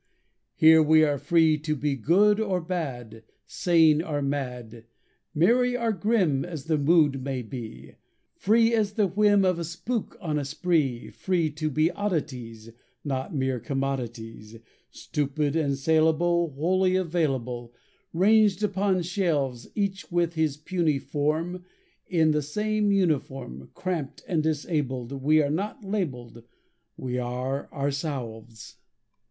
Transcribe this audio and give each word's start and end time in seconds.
Here 0.55 0.81
we 0.81 1.03
are 1.03 1.19
free 1.19 1.59
To 1.59 1.75
be 1.75 1.95
good 1.95 2.39
or 2.39 2.59
bad, 2.59 3.21
Sane 3.45 4.01
or 4.01 4.19
mad, 4.23 4.85
Merry 5.35 5.77
or 5.77 5.91
grim 5.91 6.43
As 6.43 6.63
the 6.65 6.79
mood 6.79 7.23
may 7.23 7.43
be, 7.43 7.93
Free 8.33 8.73
as 8.73 8.93
the 8.93 9.05
whim 9.05 9.45
Of 9.45 9.59
a 9.59 9.63
spook 9.63 10.17
on 10.19 10.39
a 10.39 10.43
spree, 10.43 11.09
Free 11.11 11.51
to 11.51 11.69
be 11.69 11.91
oddities, 11.91 12.71
Not 13.03 13.35
mere 13.35 13.59
commodities, 13.59 14.57
Stupid 14.89 15.55
and 15.55 15.77
salable, 15.77 16.49
Wholly 16.49 16.95
available, 16.95 17.71
Ranged 18.11 18.63
upon 18.63 19.03
shelves; 19.03 19.67
Each 19.75 20.11
with 20.11 20.33
his 20.33 20.57
puny 20.57 20.97
form 20.97 21.63
In 22.07 22.31
the 22.31 22.41
same 22.41 22.91
uniform, 22.91 23.69
Cramped 23.75 24.23
and 24.27 24.41
disabled; 24.41 25.11
We 25.21 25.43
are 25.43 25.51
not 25.51 25.85
labelled, 25.85 26.41
We 26.97 27.19
are 27.19 27.71
ourselves. 27.71 28.77